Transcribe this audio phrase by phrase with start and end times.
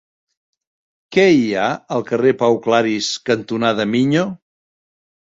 [1.17, 1.67] Què hi ha
[1.97, 4.29] al carrer Pau Claris cantonada Miño?